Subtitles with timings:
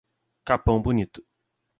[0.43, 1.23] Capão Bonito